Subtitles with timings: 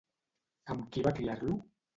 [0.75, 1.61] Amb qui va criar-lo?